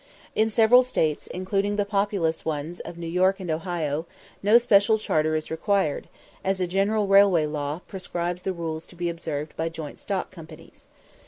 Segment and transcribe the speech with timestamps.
[0.33, 4.07] In several States, including the populous ones of New York and Ohio,
[4.41, 6.07] no special charter is required,
[6.43, 10.87] as a general railway law prescribes the rules to be observed by joint stock companies.